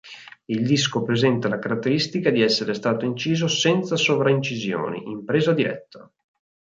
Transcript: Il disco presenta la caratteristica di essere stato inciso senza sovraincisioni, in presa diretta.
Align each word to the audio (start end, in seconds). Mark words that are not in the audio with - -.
Il 0.47 0.65
disco 0.65 1.03
presenta 1.03 1.47
la 1.47 1.59
caratteristica 1.59 2.31
di 2.31 2.41
essere 2.41 2.73
stato 2.73 3.05
inciso 3.05 3.47
senza 3.47 3.95
sovraincisioni, 3.95 5.03
in 5.05 5.23
presa 5.23 5.53
diretta. 5.53 6.11